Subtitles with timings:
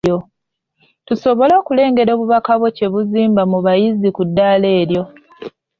[1.07, 5.03] Tusobole okulengera obubaka obwo kye buzimba mu bayizi ku ddaala eryo.